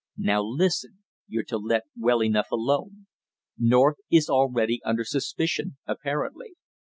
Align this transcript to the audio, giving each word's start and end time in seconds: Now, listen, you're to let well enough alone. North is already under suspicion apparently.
Now, 0.17 0.41
listen, 0.41 1.03
you're 1.27 1.43
to 1.43 1.59
let 1.59 1.83
well 1.95 2.23
enough 2.23 2.49
alone. 2.51 3.05
North 3.55 3.97
is 4.09 4.31
already 4.31 4.81
under 4.83 5.03
suspicion 5.03 5.77
apparently. 5.85 6.55